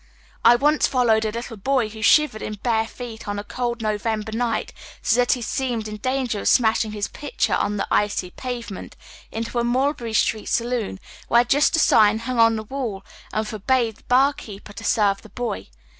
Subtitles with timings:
[0.43, 4.31] I once followed a little boy, who shivered in bare feet on a cold November
[4.31, 8.95] night so that he seemed in danger of smashing his pitcher on the icy pavement,
[9.31, 13.47] into a Mulberry Street saloon where just such a sign hung on the wall, and
[13.47, 15.67] forbade the barkeeper to serve the boy.